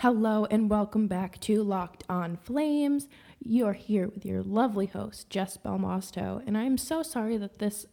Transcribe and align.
Hello 0.00 0.46
and 0.50 0.68
welcome 0.68 1.06
back 1.06 1.40
to 1.40 1.62
Locked 1.62 2.04
on 2.06 2.36
Flames. 2.36 3.08
You're 3.42 3.72
here 3.72 4.08
with 4.08 4.26
your 4.26 4.42
lovely 4.42 4.84
host, 4.84 5.30
Jess 5.30 5.56
Belmosto, 5.56 6.46
and 6.46 6.56
I'm 6.56 6.76
so 6.76 7.02
sorry 7.02 7.38
that 7.38 7.60
this 7.60 7.86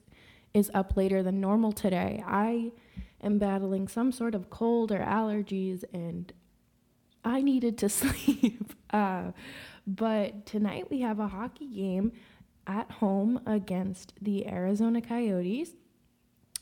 is 0.54 0.70
up 0.74 0.98
later 0.98 1.24
than 1.24 1.40
normal 1.40 1.72
today. 1.72 2.22
I 2.28 2.74
am 3.22 3.40
battling 3.40 3.88
some 3.88 4.12
sort 4.12 4.36
of 4.36 4.50
cold 4.50 4.92
or 4.92 5.00
allergies, 5.00 5.86
and 5.94 6.34
I 7.24 7.42
needed 7.42 7.78
to 7.78 7.90
sleep. 7.90 8.74
Uh, 8.90 9.32
but 9.88 10.46
tonight 10.46 10.92
we 10.92 11.00
have 11.00 11.22
a 11.22 11.30
hockey 11.30 11.68
game 11.68 12.12
at 12.68 12.92
home 12.92 13.40
against 13.46 14.14
the 14.22 14.46
Arizona 14.46 15.02
Coyotes. 15.02 15.70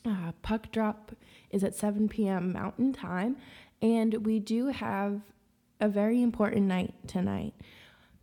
Uh, 0.04 0.32
puck 0.42 0.70
drop 0.70 1.12
is 1.50 1.64
at 1.64 1.74
7 1.74 2.08
p.m. 2.08 2.52
Mountain 2.52 2.92
Time, 2.92 3.36
and 3.82 4.24
we 4.24 4.38
do 4.38 4.68
have 4.68 5.20
a 5.80 5.88
very 5.88 6.22
important 6.22 6.66
night 6.66 6.94
tonight. 7.06 7.54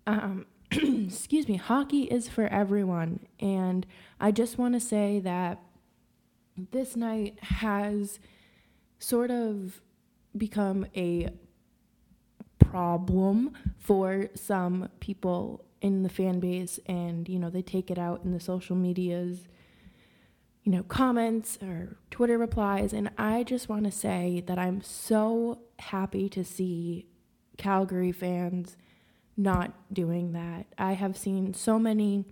Um, 0.08 0.46
excuse 0.72 1.48
me, 1.48 1.58
hockey 1.58 2.04
is 2.04 2.30
for 2.30 2.48
everyone, 2.48 3.28
and 3.40 3.86
I 4.20 4.32
just 4.32 4.58
want 4.58 4.74
to 4.76 4.80
say 4.80 5.20
that 5.20 5.60
this 6.72 6.96
night 6.96 7.38
has 7.42 8.20
sort 8.98 9.30
of 9.32 9.82
become 10.38 10.86
a 10.96 11.30
problem 12.60 13.52
for 13.78 14.30
some 14.36 14.90
people 15.00 15.66
in 15.82 16.04
the 16.04 16.10
fan 16.10 16.40
base. 16.40 16.80
And 16.86 17.28
you 17.28 17.40
know 17.40 17.50
they 17.50 17.62
take 17.62 17.92
it 17.92 17.98
out 17.98 18.24
in 18.24 18.32
the 18.32 18.40
social 18.40 18.76
medias 18.76 19.48
you 20.70 20.76
know 20.76 20.84
comments 20.84 21.58
or 21.64 21.98
twitter 22.12 22.38
replies 22.38 22.94
and 22.94 23.10
i 23.18 23.42
just 23.42 23.68
want 23.68 23.86
to 23.86 23.92
say 23.92 24.44
that 24.46 24.60
i'm 24.60 24.82
so 24.82 25.58
happy 25.80 26.30
to 26.30 26.44
see 26.44 27.08
calgary 27.58 28.12
fans 28.12 28.78
not 29.36 29.74
doing 29.92 30.32
that 30.34 30.68
i 30.78 30.94
have 30.94 31.18
seen 31.18 31.56
so 31.56 31.80
many 31.80 32.24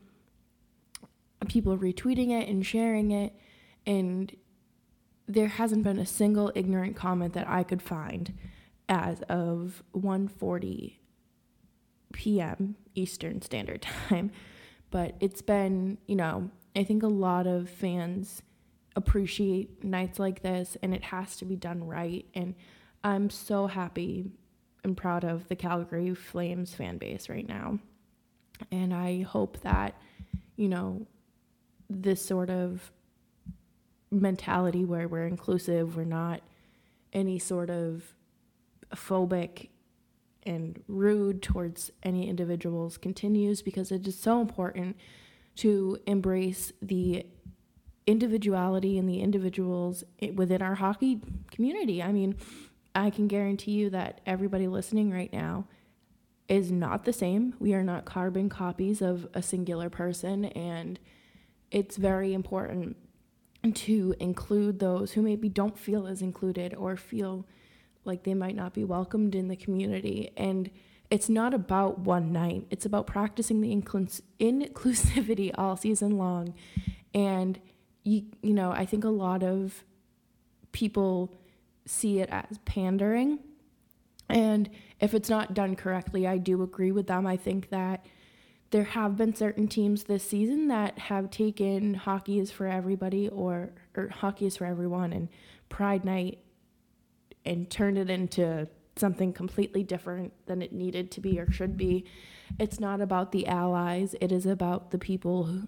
people 1.48 1.76
retweeting 1.80 2.30
it 2.30 2.48
and 2.48 2.64
sharing 2.64 3.10
it 3.10 3.34
and 3.88 4.36
there 5.28 5.48
hasn't 5.48 5.82
been 5.82 5.98
a 5.98 6.06
single 6.06 6.52
ignorant 6.54 6.96
comment 6.96 7.34
that 7.34 7.50
i 7.50 7.64
could 7.64 7.82
find 7.82 8.38
as 8.88 9.24
of 9.24 9.82
1:40 9.96 10.98
p.m. 12.14 12.76
Eastern 12.96 13.42
Standard 13.42 13.82
Time. 14.10 14.32
But 14.90 15.16
it's 15.20 15.42
been, 15.42 15.98
you 16.08 16.16
know, 16.16 16.50
I 16.78 16.84
think 16.84 17.04
a 17.04 17.08
lot 17.08 17.48
of 17.48 17.70
fans 17.70 18.42
appreciate 18.96 19.84
nights 19.84 20.20
like 20.20 20.42
this 20.42 20.78
and 20.82 20.94
it 20.94 21.04
has 21.06 21.36
to 21.38 21.46
be 21.46 21.56
done 21.56 21.86
right 21.86 22.26
and 22.34 22.56
I'm 23.04 23.30
so 23.30 23.68
happy 23.68 24.32
and 24.84 24.96
proud 24.96 25.24
of 25.24 25.48
the 25.48 25.56
Calgary 25.56 26.14
Flames 26.14 26.74
fan 26.74 26.98
base 26.98 27.30
right 27.30 27.48
now. 27.48 27.80
And 28.72 28.94
I 28.94 29.22
hope 29.22 29.62
that, 29.62 29.96
you 30.56 30.68
know, 30.68 31.06
this 31.90 32.26
sort 32.26 32.50
of 32.50 32.92
mentality 34.10 34.86
where 34.86 35.08
we're 35.08 35.28
inclusive, 35.28 35.96
we're 35.96 36.06
not 36.06 36.42
any 37.14 37.40
sort 37.40 37.70
of 37.70 38.14
phobic 38.96 39.70
and 40.44 40.82
rude 40.88 41.42
towards 41.42 41.92
any 42.04 42.28
individuals 42.30 42.98
continues 42.98 43.62
because 43.62 43.92
it 43.92 44.08
is 44.08 44.18
so 44.18 44.40
important 44.42 44.96
to 45.58 45.98
embrace 46.08 46.72
the 46.82 47.26
individuality 48.06 48.98
and 48.98 49.08
the 49.08 49.20
individuals 49.20 50.04
within 50.34 50.62
our 50.62 50.76
hockey 50.76 51.20
community. 51.52 52.02
I 52.02 52.12
mean, 52.12 52.36
I 52.96 53.10
can 53.10 53.28
guarantee 53.28 53.72
you 53.72 53.90
that 53.92 54.22
everybody 54.26 54.68
listening 54.68 55.12
right 55.12 55.32
now 55.32 55.68
is 56.48 56.72
not 56.72 57.04
the 57.04 57.14
same. 57.14 57.54
We 57.60 57.74
are 57.74 57.84
not 57.84 58.06
carbon 58.06 58.50
copies 58.50 59.02
of 59.02 59.28
a 59.34 59.42
singular 59.42 59.90
person, 59.90 60.46
and 60.46 60.98
it's 61.70 61.98
very 61.98 62.34
important 62.34 62.96
to 63.74 64.16
include 64.20 64.80
those 64.80 65.12
who 65.12 65.22
maybe 65.22 65.50
don't 65.50 65.78
feel 65.78 66.08
as 66.08 66.22
included 66.22 66.74
or 66.76 66.96
feel 66.96 67.46
like 68.06 68.24
they 68.24 68.34
might 68.34 68.56
not 68.56 68.74
be 68.74 68.86
welcomed 68.86 69.36
in 69.36 69.50
the 69.50 69.58
community 69.58 70.32
and 70.38 70.72
it's 71.10 71.30
not 71.30 71.54
about 71.54 72.00
one 72.00 72.32
night. 72.34 72.66
It's 72.70 72.86
about 72.86 73.08
practicing 73.08 73.62
the 73.62 73.74
inclus- 73.74 74.22
inclusivity 74.40 75.52
all 75.58 75.78
season 75.78 76.18
long. 76.18 76.54
And 77.14 77.60
you 78.08 78.24
you 78.42 78.54
know 78.54 78.72
i 78.72 78.86
think 78.86 79.04
a 79.04 79.10
lot 79.10 79.44
of 79.44 79.84
people 80.72 81.34
see 81.86 82.20
it 82.20 82.30
as 82.30 82.58
pandering. 82.60 83.40
And 84.30 84.70
if 85.00 85.14
it's 85.14 85.30
not 85.30 85.54
done 85.54 85.76
correctly 85.76 86.26
i 86.28 86.38
do 86.38 86.62
agree 86.64 86.92
with 86.92 87.08
them. 87.08 87.28
I 87.28 87.38
think 87.38 87.70
that 87.70 88.06
there 88.70 88.84
have 88.84 89.16
been 89.16 89.34
certain 89.34 89.68
teams 89.68 90.04
this 90.04 90.24
season 90.24 90.68
that 90.68 91.00
have 91.00 91.30
taken 91.32 91.94
hockey 91.94 92.40
is 92.40 92.52
for 92.52 92.68
everybody 92.68 93.28
or 93.30 93.72
or 93.96 94.10
hockey 94.10 94.46
is 94.46 94.58
for 94.58 94.66
everyone 94.66 95.14
and 95.14 95.30
pride 95.70 96.04
night 96.06 96.40
and 97.46 97.70
turned 97.70 97.98
it 97.98 98.10
into 98.10 98.68
something 99.00 99.34
completely 99.34 99.84
different 99.84 100.34
than 100.46 100.62
it 100.62 100.72
needed 100.72 101.12
to 101.12 101.22
be 101.22 101.40
or 101.40 101.52
should 101.52 101.78
be. 101.78 102.06
It's 102.60 102.80
not 102.80 103.02
about 103.02 103.32
the 103.32 103.48
allies, 103.48 104.16
it 104.22 104.32
is 104.32 104.46
about 104.46 104.92
the 104.92 105.00
people 105.00 105.46
who, 105.46 105.68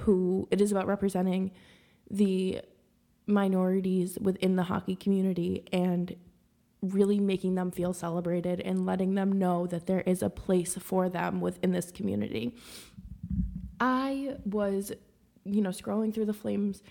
who 0.00 0.48
it 0.50 0.60
is 0.60 0.70
about 0.70 0.86
representing 0.86 1.50
the 2.10 2.60
minorities 3.26 4.18
within 4.20 4.56
the 4.56 4.64
hockey 4.64 4.96
community 4.96 5.64
and 5.72 6.14
really 6.82 7.20
making 7.20 7.54
them 7.54 7.70
feel 7.70 7.92
celebrated 7.92 8.60
and 8.60 8.84
letting 8.84 9.14
them 9.14 9.32
know 9.32 9.66
that 9.66 9.86
there 9.86 10.00
is 10.00 10.22
a 10.22 10.30
place 10.30 10.74
for 10.74 11.08
them 11.08 11.40
within 11.40 11.70
this 11.70 11.92
community. 11.92 12.54
I 13.80 14.36
was, 14.44 14.92
you 15.44 15.60
know, 15.60 15.70
scrolling 15.70 16.12
through 16.12 16.26
the 16.26 16.32
Flames 16.32 16.82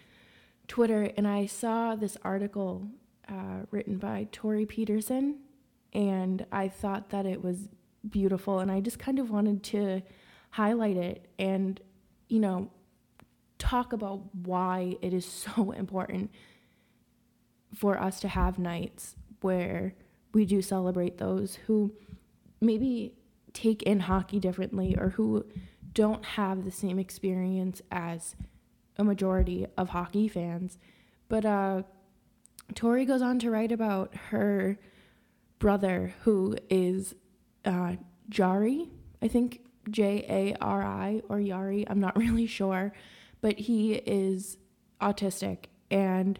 Twitter 0.67 1.11
and 1.17 1.27
I 1.27 1.45
saw 1.45 1.95
this 1.95 2.17
article 2.23 2.87
uh, 3.27 3.65
written 3.69 3.97
by 3.97 4.27
Tori 4.31 4.65
Peterson, 4.65 5.39
and 5.93 6.45
I 6.51 6.67
thought 6.67 7.09
that 7.09 7.25
it 7.25 7.43
was 7.43 7.69
beautiful, 8.09 8.59
and 8.59 8.71
I 8.71 8.79
just 8.79 8.99
kind 8.99 9.19
of 9.19 9.29
wanted 9.29 9.63
to 9.63 10.01
highlight 10.51 10.97
it 10.97 11.27
and, 11.39 11.79
you 12.27 12.39
know, 12.39 12.71
talk 13.57 13.93
about 13.93 14.21
why 14.45 14.97
it 15.01 15.13
is 15.13 15.25
so 15.55 15.71
important 15.71 16.31
for 17.75 17.99
us 17.99 18.19
to 18.19 18.27
have 18.27 18.59
nights 18.59 19.15
where 19.41 19.95
we 20.33 20.45
do 20.45 20.61
celebrate 20.61 21.17
those 21.17 21.55
who 21.67 21.93
maybe 22.59 23.13
take 23.53 23.83
in 23.83 24.01
hockey 24.01 24.39
differently 24.39 24.95
or 24.97 25.09
who 25.09 25.45
don't 25.93 26.23
have 26.23 26.63
the 26.63 26.71
same 26.71 26.99
experience 26.99 27.81
as 27.91 28.35
a 28.97 29.03
majority 29.03 29.65
of 29.77 29.89
hockey 29.89 30.27
fans. 30.27 30.77
But 31.27 31.45
uh, 31.45 31.83
Tori 32.75 33.05
goes 33.05 33.21
on 33.21 33.39
to 33.39 33.49
write 33.49 33.71
about 33.71 34.15
her 34.29 34.77
brother, 35.61 36.13
who 36.23 36.55
is 36.69 37.13
uh, 37.63 37.93
Jari, 38.29 38.89
I 39.21 39.27
think 39.29 39.61
J 39.89 40.25
A 40.27 40.55
R 40.59 40.83
I 40.83 41.21
or 41.29 41.37
Yari, 41.37 41.85
I'm 41.87 41.99
not 41.99 42.17
really 42.25 42.47
sure, 42.47 42.91
but 43.39 43.59
he 43.59 43.93
is 43.93 44.57
autistic. 44.99 45.65
And 45.89 46.39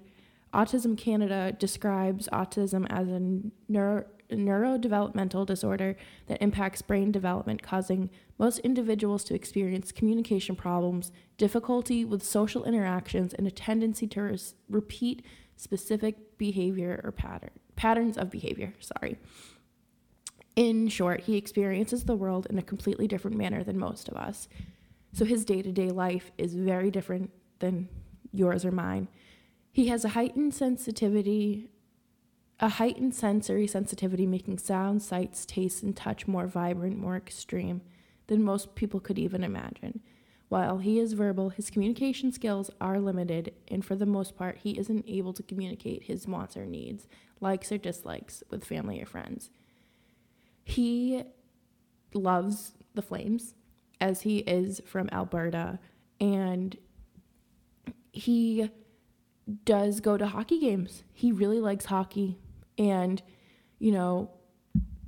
Autism 0.54 0.98
Canada 0.98 1.56
describes 1.58 2.28
autism 2.34 2.86
as 2.90 3.08
a 3.08 3.22
neuro- 3.72 4.06
neurodevelopmental 4.32 5.46
disorder 5.46 5.96
that 6.28 6.42
impacts 6.42 6.82
brain 6.82 7.12
development, 7.12 7.62
causing 7.62 8.10
most 8.40 8.60
individuals 8.60 9.24
to 9.26 9.36
experience 9.36 9.92
communication 9.92 10.56
problems, 10.56 11.12
difficulty 11.38 12.04
with 12.04 12.24
social 12.24 12.66
interactions, 12.66 13.34
and 13.34 13.46
a 13.46 13.52
tendency 13.52 14.08
to 14.08 14.38
repeat 14.68 15.24
specific 15.56 16.38
behavior 16.38 17.00
or 17.04 17.12
pattern 17.12 17.52
patterns 17.76 18.18
of 18.18 18.30
behavior, 18.30 18.74
sorry. 18.80 19.18
In 20.56 20.90
short, 20.90 21.22
he 21.22 21.38
experiences 21.38 22.04
the 22.04 22.16
world 22.16 22.48
in 22.50 22.58
a 22.58 22.64
completely 22.64 23.08
different 23.08 23.38
manner 23.38 23.64
than 23.64 23.78
most 23.78 24.10
of 24.10 24.18
us. 24.18 24.48
So 25.14 25.26
his 25.26 25.46
day-to-day 25.46 25.90
life 25.90 26.32
is 26.38 26.54
very 26.54 26.92
different 26.92 27.32
than 27.60 27.90
yours 28.32 28.66
or 28.66 28.72
mine. 28.72 29.08
He 29.72 29.88
has 29.88 30.04
a 30.04 30.10
heightened 30.10 30.54
sensitivity, 30.54 31.70
a 32.60 32.70
heightened 32.70 33.16
sensory 33.16 33.68
sensitivity, 33.68 34.28
making 34.28 34.60
sounds, 34.60 35.06
sights, 35.06 35.46
tastes, 35.46 35.82
and 35.82 35.96
touch 35.96 36.28
more 36.28 36.48
vibrant, 36.48 36.98
more 36.98 37.16
extreme 37.16 37.82
than 38.28 38.44
most 38.44 38.76
people 38.76 39.00
could 39.00 39.18
even 39.18 39.44
imagine. 39.44 40.02
While 40.52 40.80
he 40.80 41.00
is 41.00 41.14
verbal, 41.14 41.52
his 41.52 41.70
communication 41.70 42.34
skills 42.34 42.70
are 42.82 43.00
limited, 43.00 43.54
and 43.70 43.86
for 43.86 43.96
the 43.96 44.06
most 44.06 44.36
part, 44.36 44.58
he 44.58 44.78
isn't 44.78 45.06
able 45.08 45.32
to 45.32 45.44
communicate 45.44 46.04
his 46.04 46.28
wants 46.28 46.58
or 46.58 46.66
needs, 46.66 47.08
likes 47.40 47.72
or 47.72 47.78
dislikes, 47.78 48.44
with 48.50 48.66
family 48.66 49.02
or 49.02 49.06
friends. 49.06 49.50
He 50.66 51.24
loves 52.14 52.74
the 52.96 53.02
Flames, 53.02 53.56
as 54.02 54.24
he 54.24 54.40
is 54.40 54.82
from 54.86 55.08
Alberta, 55.14 55.80
and 56.20 56.78
he 58.12 58.70
does 59.64 60.02
go 60.02 60.18
to 60.18 60.28
hockey 60.28 60.60
games. 60.60 61.06
He 61.14 61.32
really 61.32 61.62
likes 61.62 61.86
hockey, 61.86 62.40
and 62.78 63.24
you 63.80 63.94
know, 63.94 64.32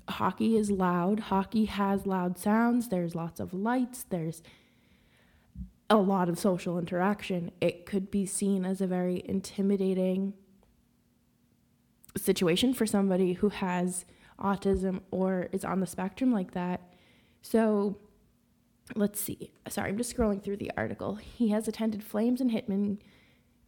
hockey 0.07 0.55
is 0.55 0.71
loud. 0.71 1.19
Hockey 1.19 1.65
has 1.65 2.07
loud 2.07 2.37
sounds. 2.37 2.87
There's 2.87 3.13
lots 3.13 3.41
of 3.41 3.53
lights. 3.53 4.05
There's 4.09 4.41
a 5.93 5.97
lot 5.97 6.27
of 6.27 6.39
social 6.39 6.79
interaction. 6.79 7.51
It 7.61 7.85
could 7.85 8.09
be 8.09 8.25
seen 8.25 8.65
as 8.65 8.81
a 8.81 8.87
very 8.87 9.21
intimidating 9.25 10.33
situation 12.17 12.73
for 12.73 12.87
somebody 12.87 13.33
who 13.33 13.49
has 13.49 14.03
autism 14.39 15.01
or 15.11 15.49
is 15.51 15.63
on 15.63 15.81
the 15.81 15.85
spectrum 15.85 16.33
like 16.33 16.53
that. 16.53 16.81
So 17.43 17.99
let's 18.95 19.21
see. 19.21 19.51
Sorry, 19.69 19.89
I'm 19.89 19.97
just 19.97 20.15
scrolling 20.17 20.43
through 20.43 20.57
the 20.57 20.71
article. 20.75 21.15
He 21.15 21.49
has 21.49 21.67
attended 21.67 22.03
Flames 22.03 22.41
and 22.41 22.49
Hitman 22.49 22.97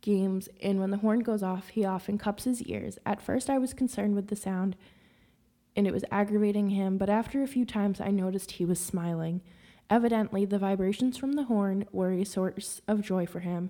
games, 0.02 0.50
and 0.64 0.80
when 0.80 0.90
the 0.90 0.98
horn 0.98 1.20
goes 1.20 1.44
off, 1.44 1.70
he 1.70 1.86
often 1.86 2.18
cups 2.18 2.46
his 2.46 2.64
ears. 2.64 2.98
At 3.06 3.22
first, 3.22 3.52
I 3.52 3.60
was 3.60 3.76
concerned 3.76 4.16
with 4.16 4.30
the 4.30 4.36
sound, 4.36 4.76
and 5.76 5.86
it 5.86 5.94
was 5.94 6.06
aggravating 6.12 6.70
him, 6.70 6.98
but 6.98 7.10
after 7.10 7.44
a 7.44 7.48
few 7.48 7.66
times, 7.66 8.02
I 8.02 8.10
noticed 8.10 8.54
he 8.54 8.66
was 8.66 8.80
smiling. 8.80 9.42
Evidently, 9.90 10.46
the 10.46 10.60
vibrations 10.60 11.18
from 11.18 11.34
the 11.34 11.44
horn 11.44 11.86
were 11.92 12.12
a 12.12 12.24
source 12.24 12.82
of 12.88 13.02
joy 13.02 13.26
for 13.26 13.42
him, 13.42 13.70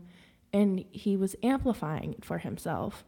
and 0.54 0.86
he 0.92 1.18
was 1.18 1.36
amplifying 1.44 2.14
it 2.14 2.24
for 2.24 2.38
himself. 2.38 3.04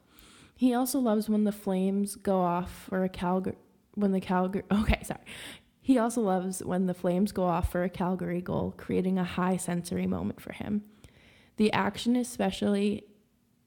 He 0.56 0.74
also 0.74 1.00
loves 1.00 1.30
when 1.30 1.44
the 1.44 1.52
flames 1.52 2.16
go 2.16 2.42
off 2.42 2.86
for 2.90 3.04
a 3.04 3.10
Calgary. 3.10 3.56
When 3.94 4.12
the 4.12 4.20
Calgary, 4.20 4.64
okay, 4.72 5.02
sorry. 5.04 5.22
He 5.82 5.98
also 5.98 6.22
loves 6.22 6.62
when 6.62 6.88
the 6.88 6.94
flames 6.94 7.32
go 7.32 7.46
off 7.46 7.72
for 7.72 7.84
a 7.84 7.90
Calgary 7.90 8.42
goal, 8.42 8.74
creating 8.76 9.18
a 9.18 9.24
high 9.24 9.56
sensory 9.56 10.06
moment 10.06 10.42
for 10.42 10.52
him. 10.52 10.84
The 11.56 11.72
action, 11.72 12.16
especially 12.18 13.06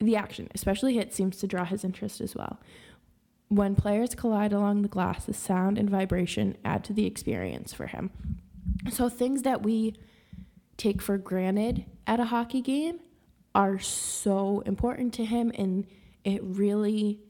the 0.01 0.17
action, 0.17 0.49
especially 0.55 0.95
hit, 0.95 1.15
seems 1.15 1.37
to 1.39 1.47
draw 1.47 1.65
his 1.65 1.85
interest 1.85 2.21
as 2.21 2.35
well. 2.35 2.61
When 3.49 3.75
players 3.75 4.15
collide 4.15 4.53
along 4.53 4.83
the 4.83 4.89
glass, 4.89 5.25
the 5.25 5.35
sound 5.35 5.79
and 5.79 5.89
vibration 5.89 6.57
add 6.65 6.85
to 6.85 6.93
the 6.93 7.07
experience 7.07 7.73
for 7.73 7.87
him. 7.87 8.11
So 8.91 9.09
things 9.09 9.43
that 9.43 9.63
we 9.63 9.97
take 10.77 11.03
for 11.03 11.19
granted 11.19 11.85
at 12.07 12.21
a 12.21 12.25
hockey 12.25 12.61
game 12.61 13.01
are 13.55 13.79
so 13.79 14.61
important 14.65 15.13
to 15.15 15.25
him 15.25 15.53
and 15.57 15.87
it 16.25 16.41
really 16.43 17.21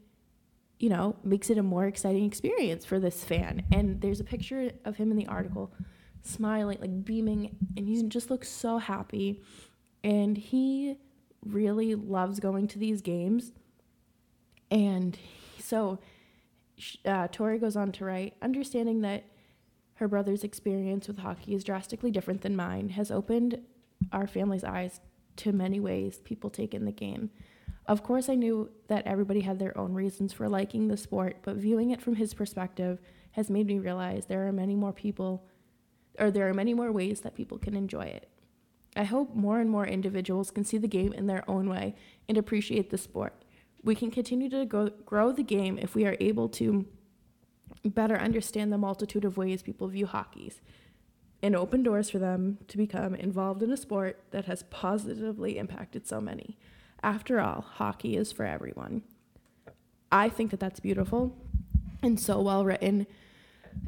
you 0.78 0.88
know 0.88 1.16
makes 1.24 1.50
it 1.50 1.58
a 1.58 1.62
more 1.62 1.86
exciting 1.86 2.24
experience 2.24 2.84
for 2.84 2.98
this 2.98 3.24
fan. 3.24 3.64
And 3.72 4.00
there's 4.00 4.20
a 4.20 4.24
picture 4.24 4.70
of 4.84 4.96
him 4.96 5.10
in 5.10 5.16
the 5.16 5.26
article 5.26 5.72
smiling 6.22 6.78
like 6.80 7.04
beaming 7.04 7.56
and 7.76 7.86
he 7.86 8.02
just 8.04 8.30
looks 8.30 8.48
so 8.48 8.78
happy. 8.78 9.42
And 10.02 10.36
he 10.36 10.96
really 11.44 11.94
loves 11.94 12.40
going 12.40 12.68
to 12.68 12.78
these 12.78 13.00
games. 13.02 13.52
And 14.70 15.18
so 15.58 15.98
uh, 17.04 17.28
tori 17.30 17.58
goes 17.58 17.76
on 17.76 17.92
to 17.92 18.04
write 18.04 18.34
understanding 18.40 19.02
that 19.02 19.24
her 20.00 20.08
brother's 20.08 20.42
experience 20.42 21.06
with 21.06 21.18
hockey 21.18 21.54
is 21.54 21.62
drastically 21.62 22.10
different 22.10 22.42
than 22.42 22.56
mine 22.56 22.88
has 22.90 23.10
opened 23.10 23.60
our 24.12 24.26
family's 24.26 24.64
eyes 24.64 25.00
to 25.36 25.52
many 25.52 25.78
ways 25.78 26.18
people 26.24 26.50
take 26.50 26.74
in 26.74 26.84
the 26.84 26.92
game 26.92 27.30
of 27.90 28.04
course, 28.04 28.28
I 28.28 28.36
knew 28.36 28.70
that 28.86 29.06
everybody 29.06 29.40
had 29.40 29.58
their 29.58 29.76
own 29.76 29.94
reasons 29.94 30.32
for 30.32 30.48
liking 30.48 30.86
the 30.86 30.96
sport, 30.96 31.38
but 31.42 31.56
viewing 31.56 31.90
it 31.90 32.00
from 32.00 32.14
his 32.14 32.34
perspective 32.34 33.00
has 33.32 33.50
made 33.50 33.66
me 33.66 33.80
realize 33.80 34.26
there 34.26 34.46
are 34.46 34.52
many 34.52 34.76
more 34.76 34.92
people, 34.92 35.44
or 36.18 36.30
there 36.30 36.48
are 36.48 36.54
many 36.54 36.72
more 36.72 36.92
ways 36.92 37.22
that 37.22 37.34
people 37.34 37.58
can 37.58 37.74
enjoy 37.74 38.02
it. 38.02 38.28
I 38.94 39.02
hope 39.02 39.34
more 39.34 39.58
and 39.58 39.68
more 39.68 39.86
individuals 39.86 40.52
can 40.52 40.64
see 40.64 40.78
the 40.78 40.86
game 40.86 41.12
in 41.12 41.26
their 41.26 41.48
own 41.50 41.68
way 41.68 41.96
and 42.28 42.38
appreciate 42.38 42.90
the 42.90 42.98
sport. 42.98 43.44
We 43.82 43.96
can 43.96 44.12
continue 44.12 44.50
to 44.50 44.66
go, 44.66 44.90
grow 45.04 45.32
the 45.32 45.42
game 45.42 45.76
if 45.76 45.96
we 45.96 46.06
are 46.06 46.16
able 46.20 46.48
to 46.50 46.86
better 47.84 48.16
understand 48.16 48.72
the 48.72 48.78
multitude 48.78 49.24
of 49.24 49.36
ways 49.36 49.62
people 49.62 49.88
view 49.88 50.06
hockeys 50.06 50.60
and 51.42 51.56
open 51.56 51.82
doors 51.82 52.10
for 52.10 52.18
them 52.18 52.58
to 52.68 52.76
become 52.76 53.14
involved 53.14 53.62
in 53.62 53.72
a 53.72 53.76
sport 53.76 54.22
that 54.30 54.44
has 54.44 54.64
positively 54.64 55.56
impacted 55.56 56.06
so 56.06 56.20
many. 56.20 56.58
After 57.02 57.40
all, 57.40 57.62
hockey 57.62 58.16
is 58.16 58.30
for 58.30 58.44
everyone. 58.44 59.02
I 60.12 60.28
think 60.28 60.50
that 60.50 60.60
that's 60.60 60.80
beautiful 60.80 61.36
and 62.02 62.20
so 62.20 62.40
well 62.40 62.64
written. 62.64 63.06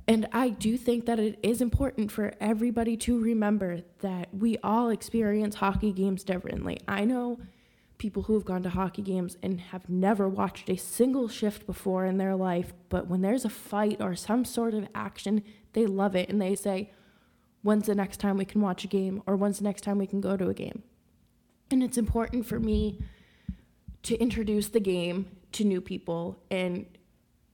And 0.06 0.28
I 0.32 0.48
do 0.48 0.76
think 0.76 1.06
that 1.06 1.18
it 1.18 1.38
is 1.42 1.60
important 1.60 2.10
for 2.10 2.32
everybody 2.40 2.96
to 2.98 3.18
remember 3.18 3.80
that 4.00 4.28
we 4.32 4.56
all 4.62 4.88
experience 4.88 5.56
hockey 5.56 5.92
games 5.92 6.24
differently. 6.24 6.78
I 6.86 7.04
know 7.04 7.40
people 8.02 8.24
who 8.24 8.34
have 8.34 8.44
gone 8.44 8.64
to 8.64 8.68
hockey 8.68 9.00
games 9.00 9.36
and 9.44 9.60
have 9.60 9.88
never 9.88 10.28
watched 10.28 10.68
a 10.68 10.76
single 10.76 11.28
shift 11.28 11.64
before 11.66 12.04
in 12.04 12.16
their 12.16 12.34
life, 12.34 12.72
but 12.88 13.06
when 13.06 13.20
there's 13.20 13.44
a 13.44 13.48
fight 13.48 13.96
or 14.00 14.16
some 14.16 14.44
sort 14.44 14.74
of 14.74 14.88
action, 14.92 15.40
they 15.72 15.86
love 15.86 16.16
it 16.16 16.28
and 16.28 16.42
they 16.42 16.56
say, 16.56 16.90
When's 17.62 17.86
the 17.86 17.94
next 17.94 18.16
time 18.16 18.38
we 18.38 18.44
can 18.44 18.60
watch 18.60 18.82
a 18.82 18.88
game? 18.88 19.22
Or 19.24 19.36
when's 19.36 19.58
the 19.58 19.64
next 19.64 19.82
time 19.82 19.98
we 19.98 20.08
can 20.08 20.20
go 20.20 20.36
to 20.36 20.48
a 20.48 20.54
game? 20.54 20.82
And 21.70 21.80
it's 21.80 21.96
important 21.96 22.44
for 22.44 22.58
me 22.58 22.98
to 24.02 24.16
introduce 24.16 24.66
the 24.66 24.80
game 24.80 25.26
to 25.52 25.62
new 25.62 25.80
people 25.80 26.42
and 26.50 26.86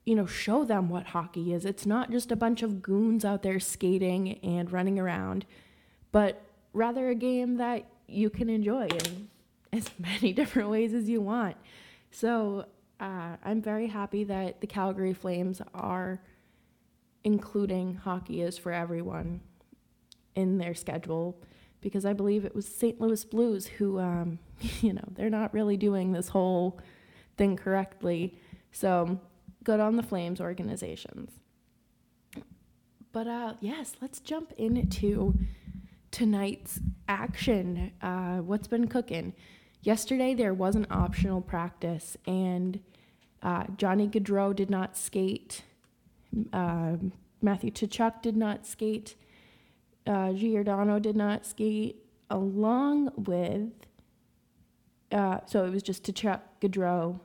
you 0.07 0.15
know 0.15 0.25
show 0.25 0.65
them 0.65 0.89
what 0.89 1.09
hockey 1.09 1.53
is. 1.53 1.67
It's 1.67 1.85
not 1.85 2.11
just 2.11 2.33
a 2.33 2.37
bunch 2.37 2.63
of 2.63 2.81
goons 2.81 3.23
out 3.23 3.43
there 3.43 3.61
skating 3.61 4.39
and 4.39 4.73
running 4.73 4.99
around, 4.99 5.45
but 6.11 6.41
rather 6.73 7.11
a 7.11 7.15
game 7.15 7.59
that 7.59 7.85
you 8.07 8.31
can 8.31 8.49
enjoy 8.49 8.87
in 8.87 9.29
as 9.73 9.91
many 9.99 10.33
different 10.33 10.71
ways 10.71 10.95
as 10.95 11.09
you 11.09 11.21
want. 11.21 11.57
So 12.11 12.67
uh, 13.01 13.37
I'm 13.45 13.63
very 13.63 13.87
happy 13.87 14.25
that 14.25 14.61
the 14.61 14.67
Calgary 14.67 15.13
Flames 15.13 15.61
are 15.75 16.21
including 17.25 17.95
hockey 17.95 18.43
is 18.43 18.57
for 18.57 18.73
everyone 18.73 19.41
in 20.35 20.59
their 20.59 20.75
schedule 20.75 21.41
because 21.81 22.05
I 22.05 22.13
believe 22.13 22.45
it 22.45 22.55
was 22.55 22.67
St. 22.67 23.01
Louis 23.01 23.25
Blues 23.25 23.67
who, 23.67 23.99
um, 23.99 24.39
you 24.81 24.93
know, 24.93 25.05
they're 25.15 25.31
not 25.31 25.53
really 25.53 25.77
doing 25.77 26.13
this 26.13 26.29
whole 26.29 26.81
thing 27.37 27.57
correctly. 27.57 28.39
So 28.73 29.21
good 29.65 29.81
on 29.81 29.97
the 29.97 30.03
Flames 30.03 30.41
organizations. 30.41 31.33
But 33.13 33.27
uh, 33.27 33.55
yes, 33.61 33.93
let's 34.01 34.21
jump 34.21 34.53
into 34.57 35.35
tonight's 36.11 36.81
action. 37.09 37.93
Uh, 38.03 38.39
what's 38.39 38.69
been 38.69 38.89
cooking? 38.89 39.35
Yesterday 39.83 40.35
there 40.35 40.55
was 40.55 40.77
an 40.77 40.87
optional 40.91 41.41
practice, 41.41 42.17
and 42.27 42.81
uh, 43.43 43.65
Johnny 43.77 44.09
Gaudreau 44.09 44.55
did 44.55 44.71
not 44.71 44.97
skate. 44.97 45.63
Uh, 46.53 46.97
Matthew 47.41 47.71
Tkachuk 47.71 48.21
did 48.23 48.37
not 48.37 48.67
skate 48.67 49.15
uh, 50.09 50.33
Giordano 50.33 50.99
did 50.99 51.17
not 51.17 51.45
skate, 51.45 51.97
along 52.31 53.13
with, 53.17 53.71
uh, 55.13 55.41
so 55.47 55.65
it 55.67 55.71
was 55.71 55.83
just 55.83 56.03
Tkachuk, 56.05 56.41
Gaudreau, 56.61 57.21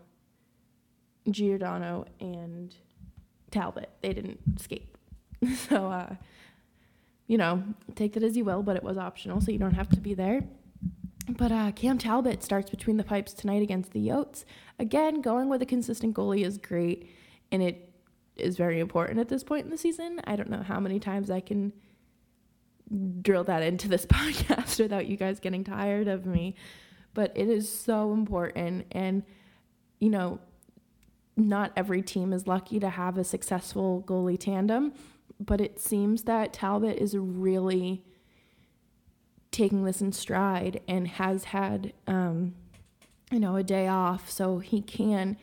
Giordano, 1.29 2.05
and 2.19 2.75
Talbot. 3.51 3.89
They 4.01 4.13
didn't 4.13 4.59
skate. 4.59 4.93
so, 5.69 5.87
uh, 5.87 6.15
you 7.27 7.37
know, 7.37 7.63
take 7.95 8.13
that 8.13 8.23
as 8.23 8.35
you 8.35 8.43
will, 8.43 8.63
but 8.63 8.75
it 8.75 8.83
was 8.83 8.97
optional, 8.97 9.39
so 9.39 9.51
you 9.51 9.59
don't 9.59 9.75
have 9.75 9.89
to 9.89 10.01
be 10.01 10.13
there. 10.13 10.43
But 11.29 11.51
uh, 11.51 11.71
Cam 11.71 11.97
Talbot 11.97 12.43
starts 12.43 12.69
between 12.69 12.97
the 12.97 13.03
pipes 13.03 13.33
tonight 13.33 13.61
against 13.61 13.91
the 13.91 14.07
Yotes. 14.07 14.43
Again, 14.77 15.21
going 15.21 15.49
with 15.49 15.61
a 15.61 15.65
consistent 15.65 16.15
goalie 16.15 16.45
is 16.45 16.57
great, 16.57 17.09
and 17.51 17.63
it 17.63 17.93
is 18.35 18.57
very 18.57 18.79
important 18.79 19.19
at 19.19 19.29
this 19.29 19.43
point 19.43 19.63
in 19.65 19.71
the 19.71 19.77
season. 19.77 20.19
I 20.25 20.35
don't 20.35 20.49
know 20.49 20.63
how 20.63 20.79
many 20.79 20.99
times 20.99 21.29
I 21.29 21.39
can 21.39 21.71
drill 23.21 23.43
that 23.45 23.63
into 23.63 23.87
this 23.87 24.05
podcast 24.07 24.79
without 24.79 25.07
you 25.07 25.17
guys 25.17 25.39
getting 25.39 25.63
tired 25.63 26.07
of 26.07 26.25
me. 26.25 26.55
But 27.13 27.31
it 27.35 27.47
is 27.47 27.71
so 27.71 28.11
important. 28.11 28.87
And, 28.91 29.23
you 29.99 30.09
know, 30.09 30.39
not 31.37 31.71
every 31.75 32.01
team 32.01 32.33
is 32.33 32.47
lucky 32.47 32.79
to 32.79 32.89
have 32.89 33.17
a 33.17 33.23
successful 33.23 34.03
goalie 34.05 34.39
tandem, 34.39 34.93
but 35.39 35.61
it 35.61 35.79
seems 35.79 36.23
that 36.23 36.53
Talbot 36.53 36.97
is 36.97 37.15
really 37.15 38.03
taking 39.53 39.85
this 39.85 40.01
in 40.01 40.11
stride 40.11 40.81
and 40.87 41.07
has 41.07 41.45
had, 41.45 41.93
um, 42.07 42.55
you 43.31 43.39
know, 43.39 43.55
a 43.55 43.63
day 43.63 43.87
off 43.87 44.29
so 44.29 44.59
he 44.59 44.81
can 44.81 45.37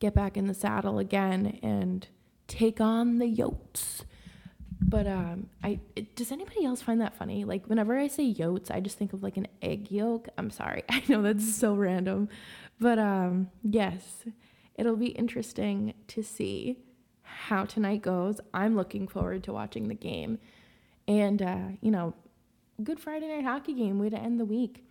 get 0.00 0.14
back 0.14 0.36
in 0.36 0.48
the 0.48 0.54
saddle 0.54 0.98
again 0.98 1.58
and 1.62 2.08
take 2.48 2.80
on 2.80 3.18
the 3.18 3.24
Yotes. 3.26 4.02
But 4.84 5.06
um, 5.06 5.48
I 5.62 5.78
it, 5.94 6.16
does 6.16 6.32
anybody 6.32 6.64
else 6.64 6.82
find 6.82 7.00
that 7.00 7.14
funny? 7.14 7.44
Like 7.44 7.66
whenever 7.66 7.96
I 7.96 8.08
say 8.08 8.34
yotes, 8.34 8.68
I 8.68 8.80
just 8.80 8.98
think 8.98 9.12
of 9.12 9.22
like 9.22 9.36
an 9.36 9.46
egg 9.62 9.92
yolk. 9.92 10.28
I'm 10.36 10.50
sorry, 10.50 10.82
I 10.88 11.02
know 11.08 11.22
that's 11.22 11.54
so 11.54 11.74
random, 11.74 12.28
but 12.80 12.98
um, 12.98 13.50
yes, 13.62 14.24
it'll 14.74 14.96
be 14.96 15.06
interesting 15.06 15.94
to 16.08 16.22
see 16.24 16.78
how 17.22 17.64
tonight 17.64 18.02
goes. 18.02 18.40
I'm 18.52 18.74
looking 18.74 19.06
forward 19.06 19.44
to 19.44 19.52
watching 19.52 19.86
the 19.86 19.94
game, 19.94 20.38
and 21.06 21.40
uh, 21.40 21.68
you 21.80 21.92
know, 21.92 22.14
good 22.82 23.00
Friday 23.00 23.28
night 23.28 23.44
hockey 23.44 23.74
game 23.74 23.98
way 23.98 24.10
to 24.10 24.18
end 24.18 24.38
the 24.40 24.44
week. 24.44 24.84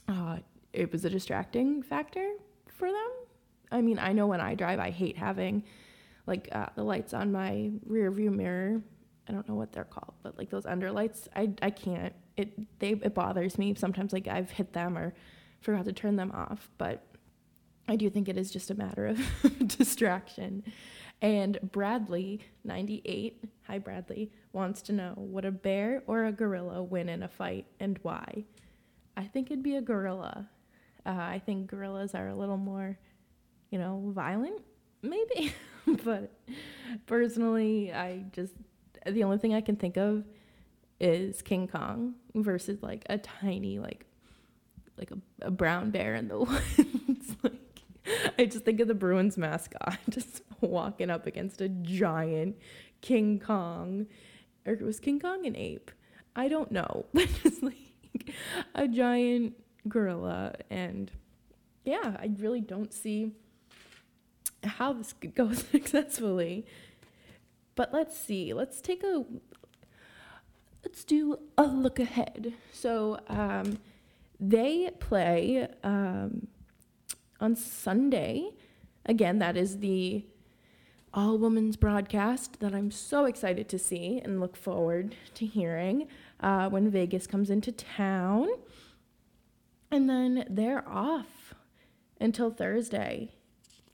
uh, 0.08 0.38
it 0.72 0.92
was 0.92 1.04
a 1.04 1.10
distracting 1.10 1.82
factor 1.82 2.34
for 2.68 2.90
them. 2.90 3.10
I 3.72 3.82
mean 3.82 3.98
i 3.98 4.12
know 4.12 4.28
when 4.28 4.40
i 4.40 4.54
drive 4.54 4.78
i 4.78 4.90
hate 4.90 5.16
having 5.18 5.64
like 6.26 6.48
uh, 6.52 6.66
the 6.74 6.82
lights 6.82 7.14
on 7.14 7.32
my 7.32 7.70
rear 7.84 8.10
view 8.10 8.30
mirror. 8.30 8.82
I 9.28 9.32
don't 9.32 9.48
know 9.48 9.54
what 9.54 9.72
they're 9.72 9.84
called, 9.84 10.14
but 10.22 10.38
like 10.38 10.50
those 10.50 10.66
underlights, 10.66 11.28
I 11.34 11.50
I 11.62 11.70
can't. 11.70 12.14
It 12.36 12.78
they 12.78 12.90
it 12.92 13.14
bothers 13.14 13.58
me 13.58 13.74
sometimes. 13.74 14.12
Like 14.12 14.28
I've 14.28 14.50
hit 14.50 14.72
them 14.72 14.96
or 14.96 15.14
forgot 15.60 15.84
to 15.86 15.92
turn 15.92 16.16
them 16.16 16.32
off, 16.32 16.70
but 16.78 17.04
I 17.88 17.96
do 17.96 18.10
think 18.10 18.28
it 18.28 18.36
is 18.36 18.50
just 18.50 18.70
a 18.70 18.74
matter 18.74 19.06
of 19.06 19.18
distraction. 19.66 20.64
And 21.22 21.58
Bradley, 21.72 22.40
98, 22.64 23.44
hi 23.62 23.78
Bradley, 23.78 24.30
wants 24.52 24.82
to 24.82 24.92
know 24.92 25.14
would 25.16 25.44
a 25.44 25.50
bear 25.50 26.02
or 26.06 26.26
a 26.26 26.32
gorilla 26.32 26.82
win 26.82 27.08
in 27.08 27.22
a 27.22 27.28
fight 27.28 27.66
and 27.80 27.98
why? 28.02 28.44
I 29.16 29.24
think 29.24 29.50
it'd 29.50 29.62
be 29.62 29.76
a 29.76 29.80
gorilla. 29.80 30.48
Uh, 31.06 31.10
I 31.10 31.40
think 31.44 31.68
gorillas 31.68 32.14
are 32.14 32.28
a 32.28 32.34
little 32.34 32.58
more, 32.58 32.98
you 33.70 33.78
know, 33.78 34.10
violent, 34.14 34.60
maybe. 35.02 35.54
but 36.04 36.32
personally, 37.06 37.92
I 37.92 38.24
just 38.32 38.54
the 39.06 39.24
only 39.24 39.38
thing 39.38 39.54
I 39.54 39.60
can 39.60 39.76
think 39.76 39.96
of 39.96 40.24
is 40.98 41.42
King 41.42 41.68
Kong 41.68 42.14
versus 42.34 42.82
like 42.82 43.04
a 43.08 43.18
tiny 43.18 43.78
like 43.78 44.06
like 44.98 45.10
a, 45.10 45.18
a 45.42 45.50
brown 45.50 45.90
bear 45.90 46.14
in 46.14 46.28
the 46.28 46.38
woods. 46.38 47.36
like 47.42 47.82
I 48.38 48.46
just 48.46 48.64
think 48.64 48.80
of 48.80 48.88
the 48.88 48.94
Bruins 48.94 49.36
mascot 49.36 49.98
just 50.08 50.42
walking 50.60 51.10
up 51.10 51.26
against 51.26 51.60
a 51.60 51.68
giant 51.68 52.56
King 53.00 53.38
Kong, 53.38 54.06
or 54.64 54.76
was 54.76 55.00
King 55.00 55.20
Kong 55.20 55.46
an 55.46 55.56
ape? 55.56 55.90
I 56.34 56.48
don't 56.48 56.72
know, 56.72 57.06
but 57.12 57.28
just 57.42 57.62
like 57.62 57.76
a 58.74 58.88
giant 58.88 59.54
gorilla, 59.88 60.54
and 60.70 61.10
yeah, 61.84 62.16
I 62.18 62.30
really 62.38 62.60
don't 62.60 62.92
see 62.92 63.32
how 64.66 64.92
this 64.92 65.12
could 65.12 65.34
go 65.34 65.52
successfully. 65.72 66.66
But 67.74 67.92
let's 67.92 68.18
see. 68.18 68.52
Let's 68.52 68.80
take 68.80 69.02
a 69.02 69.24
let's 70.84 71.04
do 71.04 71.38
a 71.58 71.64
look 71.64 71.98
ahead. 71.98 72.54
So 72.72 73.18
um, 73.28 73.78
they 74.38 74.90
play 75.00 75.68
um, 75.82 76.48
on 77.40 77.56
Sunday. 77.56 78.50
Again, 79.04 79.38
that 79.38 79.56
is 79.56 79.78
the 79.78 80.24
all 81.12 81.38
women's 81.38 81.76
broadcast 81.76 82.60
that 82.60 82.74
I'm 82.74 82.90
so 82.90 83.24
excited 83.24 83.68
to 83.70 83.78
see 83.78 84.20
and 84.22 84.38
look 84.38 84.54
forward 84.54 85.16
to 85.34 85.46
hearing 85.46 86.08
uh, 86.40 86.68
when 86.68 86.90
Vegas 86.90 87.26
comes 87.26 87.50
into 87.50 87.72
town. 87.72 88.48
And 89.90 90.10
then 90.10 90.44
they're 90.50 90.86
off 90.88 91.54
until 92.20 92.50
Thursday 92.50 93.32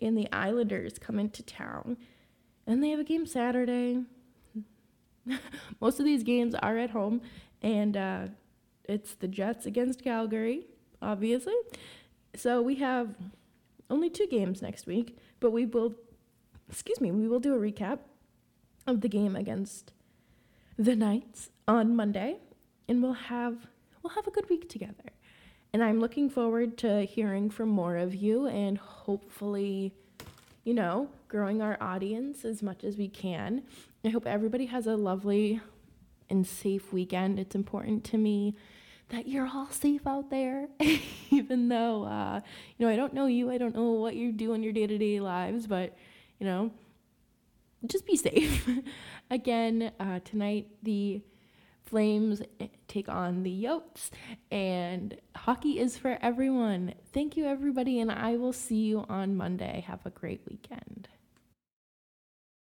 and 0.02 0.16
the 0.16 0.28
Islanders 0.32 0.98
come 0.98 1.18
into 1.18 1.42
town. 1.42 1.96
And 2.66 2.82
they 2.82 2.90
have 2.90 3.00
a 3.00 3.04
game 3.04 3.26
Saturday. 3.26 4.02
Most 5.80 5.98
of 5.98 6.04
these 6.04 6.22
games 6.22 6.54
are 6.54 6.78
at 6.78 6.90
home, 6.90 7.22
and 7.60 7.96
uh, 7.96 8.26
it's 8.84 9.14
the 9.14 9.28
Jets 9.28 9.66
against 9.66 10.02
Calgary, 10.02 10.66
obviously. 11.00 11.54
So 12.34 12.62
we 12.62 12.76
have 12.76 13.14
only 13.90 14.10
two 14.10 14.26
games 14.26 14.62
next 14.62 14.86
week, 14.86 15.18
but 15.40 15.50
we 15.50 15.66
will, 15.66 15.94
excuse 16.68 17.00
me, 17.00 17.10
we 17.10 17.28
will 17.28 17.40
do 17.40 17.54
a 17.54 17.58
recap 17.58 18.00
of 18.86 19.00
the 19.00 19.08
game 19.08 19.36
against 19.36 19.92
the 20.78 20.96
Knights 20.96 21.50
on 21.68 21.94
Monday, 21.94 22.38
and 22.88 23.02
we'll 23.02 23.12
have 23.12 23.66
we'll 24.02 24.14
have 24.14 24.26
a 24.26 24.30
good 24.30 24.48
week 24.48 24.68
together. 24.68 25.12
And 25.72 25.82
I'm 25.82 26.00
looking 26.00 26.28
forward 26.28 26.76
to 26.78 27.02
hearing 27.02 27.48
from 27.48 27.70
more 27.70 27.96
of 27.96 28.14
you 28.14 28.46
and 28.46 28.76
hopefully, 28.76 29.94
you 30.64 30.74
know, 30.74 31.08
growing 31.28 31.62
our 31.62 31.78
audience 31.80 32.44
as 32.44 32.62
much 32.62 32.84
as 32.84 32.98
we 32.98 33.08
can. 33.08 33.62
I 34.04 34.10
hope 34.10 34.26
everybody 34.26 34.66
has 34.66 34.86
a 34.86 34.96
lovely 34.96 35.62
and 36.28 36.46
safe 36.46 36.92
weekend. 36.92 37.38
It's 37.38 37.54
important 37.54 38.04
to 38.04 38.18
me 38.18 38.54
that 39.08 39.28
you're 39.28 39.46
all 39.46 39.68
safe 39.70 40.06
out 40.06 40.28
there, 40.28 40.68
even 41.30 41.68
though, 41.68 42.04
uh, 42.04 42.40
you 42.76 42.86
know, 42.86 42.92
I 42.92 42.96
don't 42.96 43.14
know 43.14 43.26
you, 43.26 43.50
I 43.50 43.56
don't 43.56 43.74
know 43.74 43.92
what 43.92 44.14
you 44.14 44.32
do 44.32 44.52
in 44.52 44.62
your 44.62 44.72
day 44.74 44.86
to 44.86 44.98
day 44.98 45.20
lives, 45.20 45.66
but, 45.66 45.96
you 46.38 46.46
know, 46.46 46.70
just 47.86 48.06
be 48.06 48.16
safe. 48.16 48.68
Again, 49.30 49.90
uh, 49.98 50.20
tonight, 50.24 50.68
the 50.82 51.22
Flames 51.84 52.42
eh, 52.60 52.68
take 52.88 53.08
on 53.08 53.42
the 53.42 53.64
Yotes, 53.64 54.10
and 54.50 55.18
hockey 55.36 55.78
is 55.78 55.98
for 55.98 56.18
everyone. 56.22 56.94
Thank 57.12 57.36
you, 57.36 57.46
everybody, 57.46 58.00
and 58.00 58.10
I 58.10 58.36
will 58.36 58.52
see 58.52 58.82
you 58.82 59.04
on 59.08 59.36
Monday. 59.36 59.84
Have 59.86 60.04
a 60.06 60.10
great 60.10 60.42
weekend. 60.48 61.08